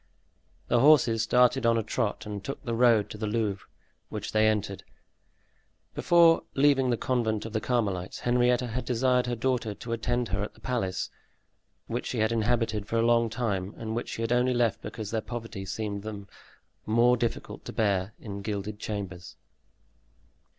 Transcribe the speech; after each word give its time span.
The 0.67 0.79
horses 0.79 1.21
started 1.21 1.63
on 1.63 1.77
a 1.77 1.83
trot 1.83 2.25
and 2.25 2.43
took 2.43 2.63
the 2.63 2.73
road 2.73 3.07
to 3.11 3.19
the 3.19 3.27
Louvre, 3.27 3.67
which 4.09 4.31
they 4.31 4.47
entered. 4.47 4.83
Before 5.93 6.41
leaving 6.55 6.89
the 6.89 6.97
convent 6.97 7.45
of 7.45 7.53
the 7.53 7.61
Carmelites, 7.61 8.21
Henrietta 8.21 8.65
had 8.65 8.83
desired 8.83 9.27
her 9.27 9.35
daughter 9.35 9.75
to 9.75 9.91
attend 9.93 10.29
her 10.29 10.41
at 10.41 10.55
the 10.55 10.59
palace, 10.59 11.11
which 11.85 12.07
she 12.07 12.17
had 12.17 12.31
inhabited 12.31 12.87
for 12.87 12.97
a 12.97 13.03
long 13.05 13.29
time 13.29 13.75
and 13.77 13.95
which 13.95 14.09
she 14.09 14.23
had 14.23 14.31
only 14.31 14.55
left 14.55 14.81
because 14.81 15.11
their 15.11 15.21
poverty 15.21 15.65
seemed 15.67 16.01
to 16.01 16.09
them 16.09 16.27
more 16.87 17.15
difficult 17.15 17.63
to 17.65 17.71
bear 17.71 18.15
in 18.19 18.41
gilded 18.41 18.79
chambers. 18.79 19.35